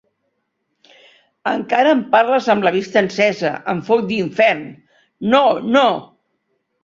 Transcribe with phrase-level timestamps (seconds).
[1.51, 4.63] Encara en parles amb la vista encesa, en foc d’infern!
[5.35, 5.43] No,
[5.77, 5.85] no!